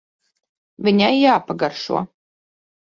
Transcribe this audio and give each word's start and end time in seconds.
Viņai 0.89 1.11
jāpagaršo. 1.21 2.05